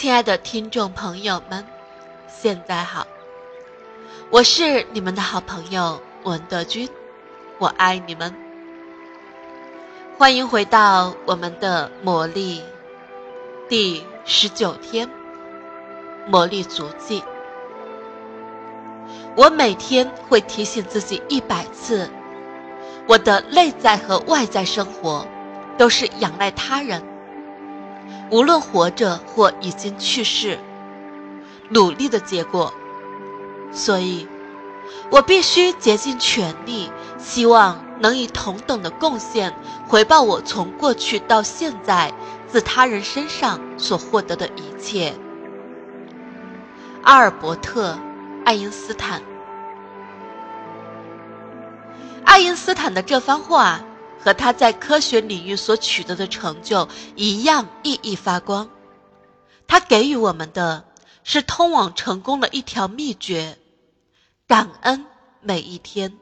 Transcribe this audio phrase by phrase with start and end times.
[0.00, 1.62] 亲爱的听众朋友们，
[2.26, 3.06] 现在好，
[4.30, 6.88] 我是你们的好朋友文德军，
[7.58, 8.34] 我爱你们，
[10.16, 12.62] 欢迎回到我们的魔力
[13.68, 15.06] 第十九天
[16.26, 17.22] 魔力足迹。
[19.36, 22.08] 我每天会提醒自己一百次，
[23.06, 25.26] 我的内在和外在生活
[25.76, 27.09] 都是仰赖他人。
[28.30, 30.58] 无论活着或已经去世，
[31.68, 32.72] 努力的结果。
[33.72, 34.28] 所以，
[35.10, 39.54] 我必须竭尽全力，希望能以同等的贡献
[39.86, 42.12] 回报我从过去到现在
[42.48, 45.14] 自他人身上所获得的一切。
[47.02, 47.92] 阿尔伯特·
[48.44, 49.22] 爱因斯坦。
[52.24, 53.80] 爱因斯坦的这番话。
[54.22, 58.68] 和他在科学领域所取得的成就一样熠熠发光。
[59.66, 60.84] 他给予我们的
[61.22, 63.56] 是通往成功的一条秘诀：
[64.46, 65.06] 感恩
[65.40, 66.16] 每一天。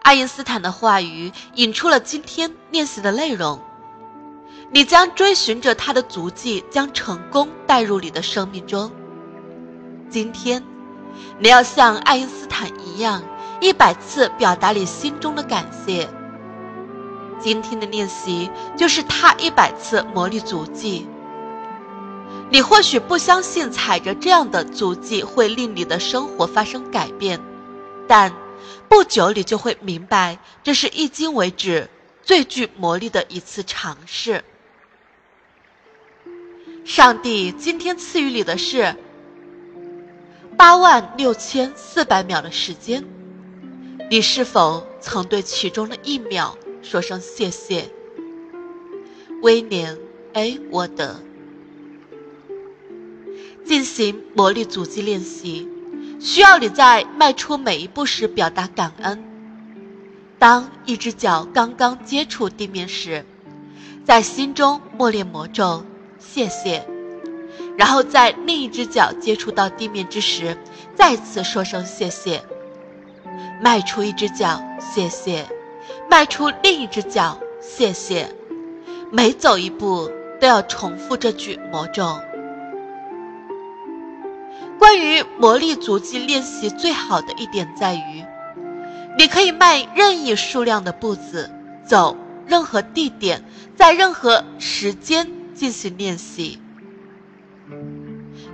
[0.00, 3.60] 爱因斯坦的话语引出了今天练习的内容。
[4.70, 8.90] 你将追寻着他的足迹，将成功带入你的生命中。
[10.08, 10.64] 今天，
[11.38, 13.22] 你要像爱因斯坦一样。
[13.62, 16.08] 一百次表达你心中的感谢。
[17.38, 21.06] 今天的练习就是踏一百次魔力足迹。
[22.50, 27.40] 你或许不相信踩着这样的足迹会令你的生活发生改变，
[28.08, 28.32] 但
[28.88, 31.88] 不久你就会明白，这是迄今为止
[32.24, 34.42] 最具魔力的一次尝试。
[36.84, 38.96] 上帝今天赐予你的是
[40.56, 43.04] 八万六千四百秒的时间。
[44.12, 47.88] 你是否曾对其中的一秒说声谢谢？
[49.40, 49.96] 威廉
[50.34, 51.16] ·A· 沃德。
[53.64, 55.66] 进行魔力阻击练习，
[56.20, 59.24] 需要你在迈出每一步时表达感恩。
[60.38, 63.24] 当一只脚刚刚接触地面时，
[64.04, 65.86] 在心中默念魔咒
[66.20, 66.86] “谢谢”，
[67.78, 70.58] 然后在另一只脚接触到地面之时，
[70.94, 72.42] 再次说声谢谢。
[73.60, 75.44] 迈出一只脚，谢谢；
[76.10, 78.28] 迈出另一只脚，谢谢。
[79.10, 80.10] 每走一步
[80.40, 82.18] 都要重复这句魔咒。
[84.78, 88.24] 关于魔力足迹练习，最好的一点在于，
[89.18, 91.50] 你可以迈任意数量的步子，
[91.86, 92.16] 走
[92.46, 93.44] 任何地点，
[93.76, 96.58] 在任何时间进行练习。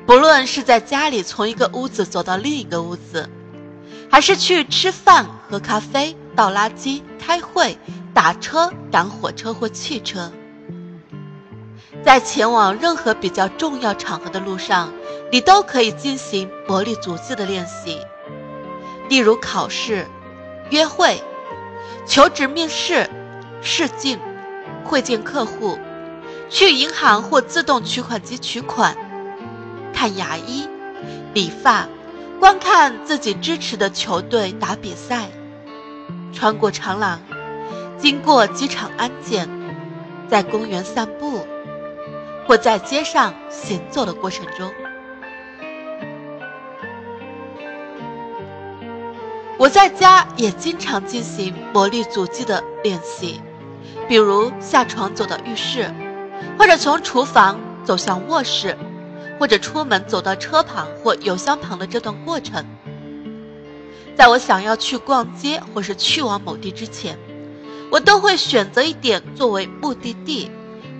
[0.07, 3.31] 不论是在家里从一个屋子走到另一个屋子。
[4.11, 7.79] 还是去吃饭、喝咖啡、倒垃圾、开会、
[8.15, 10.33] 打车、赶火车或汽车，
[12.03, 14.93] 在前往任何比较重要场合的路上，
[15.31, 18.01] 你都可以进行魔力足迹的练习，
[19.09, 20.07] 例如考试、
[20.71, 21.23] 约会、
[22.07, 23.09] 求职面试、
[23.61, 24.19] 试镜、
[24.85, 25.79] 会见客户、
[26.49, 28.97] 去银行或自动取款机取款、
[29.93, 30.67] 看牙医、
[31.35, 31.87] 理发。
[32.39, 35.29] 观看自己支持的球队打比赛，
[36.33, 37.21] 穿过长廊，
[37.99, 39.49] 经过机场安检，
[40.29, 41.45] 在公园散步，
[42.47, 44.71] 或在街上行走的过程中，
[49.59, 53.41] 我在家也经常进行魔力足迹的练习，
[54.07, 55.93] 比如下床走到浴室，
[56.57, 58.79] 或者从厨房走向卧室。
[59.39, 62.65] 或者出门走到车旁或油箱旁的这段过程，
[64.17, 67.19] 在我想要去逛街或是去往某地之前，
[67.91, 70.51] 我都会选择一点作为目的地，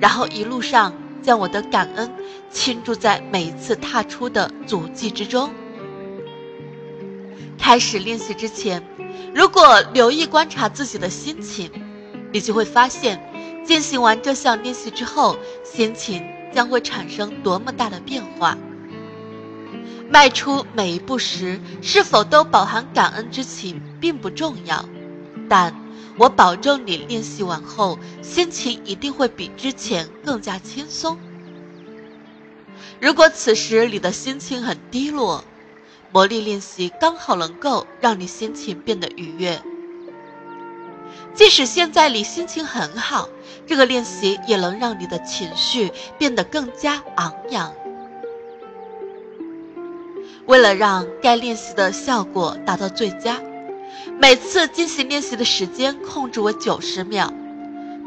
[0.01, 2.11] 然后一路上将我的感恩
[2.51, 5.51] 倾注在每一次踏出的足迹之中。
[7.59, 8.83] 开始练习之前，
[9.35, 11.71] 如果留意观察自己的心情，
[12.33, 13.21] 你就会发现，
[13.67, 16.25] 进行完这项练习之后，心情。
[16.53, 18.57] 将会产生多么大的变化？
[20.11, 24.89] 迈出每一步时，是否都饱含感恩之情，并不重要，
[25.49, 25.75] 但
[26.17, 31.19] 我保证你练习完后，心情一定会比之前更加轻松。
[33.01, 35.45] 如果此时你的心情很低落，
[36.11, 39.61] 魔力练习刚好能够让你心情变得愉悦。
[41.39, 43.29] 即使现在你心情很好，
[43.65, 47.73] 这个练习也能让你的情绪变得更加昂扬。
[50.47, 53.41] 为了让该练习的效果达到最佳，
[54.19, 57.33] 每次进行练习的时间控制为九十秒，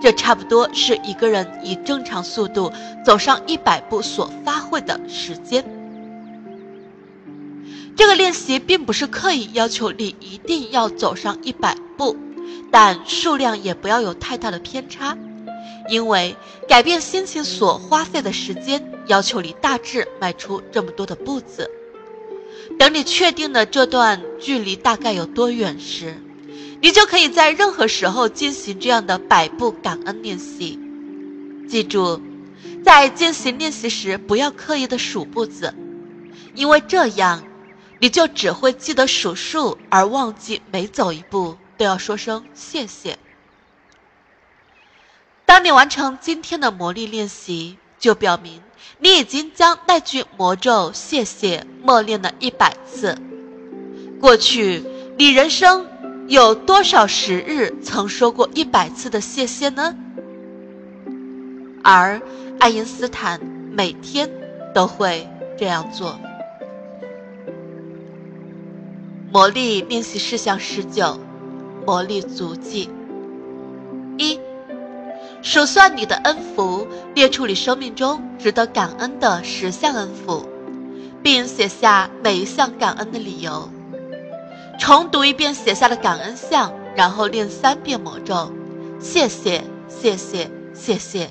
[0.02, 2.70] 这差不多是一个人以正常速度
[3.06, 5.64] 走上一百步所发挥的时间。
[7.96, 12.18] 这个练习并不是刻意要求你一定要走上一百步，
[12.72, 15.18] 但数量也不要有太大的偏差，
[15.90, 16.36] 因为
[16.68, 21.70] 改变心情所花费的时间要求你大致迈出这么多的步子。
[22.80, 26.16] 等你确定了这段距离大概有多远时，
[26.82, 30.80] 你就可以在任何时候进行这样的百步感恩练习。
[31.68, 32.22] 记住，
[32.84, 35.74] 在进行练习时不要刻意的数步子，
[36.56, 37.44] 因为这样
[38.00, 43.18] 你就只会记得数数，而忘记每走一步都要说声谢谢。
[45.48, 48.62] 当你完成今天的魔力练习，就表明。
[49.00, 53.18] 你已经将那句魔咒“谢谢”默念了一百次。
[54.20, 54.86] 过去，
[55.18, 55.88] 你人生
[56.28, 59.96] 有多少时日曾说过一百次的谢谢呢？
[61.84, 62.22] 而
[62.60, 64.30] 爱因斯坦每天
[64.72, 65.28] 都会
[65.58, 66.20] 这样做。
[69.32, 71.20] 魔力练习事项十九：
[71.86, 72.90] 魔力足迹。
[74.18, 74.40] 一。
[75.44, 80.48] 数算你的恩福，列出你生命中值得感恩的十项恩福，
[81.24, 83.68] 并写下每一项感恩的理由。
[84.78, 88.52] 重读一遍写下的感恩项，然后念三遍魔咒：
[89.00, 91.30] 谢谢，谢谢，谢谢。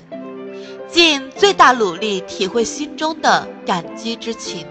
[0.89, 4.67] 尽最大努力体会心中的感激之情。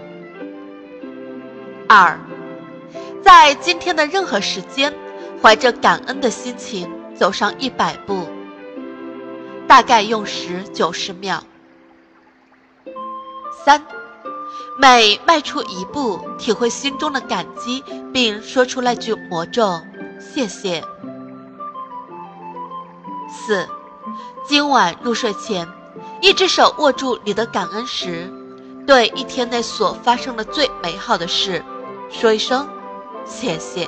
[1.87, 2.19] 二，
[3.23, 4.93] 在今天的任何时间，
[5.41, 8.27] 怀着感恩的心情走上一百步。
[9.67, 11.43] 大概用时九十秒。
[13.65, 13.81] 三，
[14.79, 17.83] 每迈出一步，体会心中的感激，
[18.13, 19.79] 并说出那句魔咒
[20.19, 20.83] ：“谢谢。”
[23.31, 23.67] 四，
[24.45, 25.67] 今晚入睡前，
[26.21, 28.29] 一只手握住你的感恩石，
[28.85, 31.63] 对一天内所发生的最美好的事，
[32.09, 32.67] 说一声
[33.25, 33.87] 谢谢。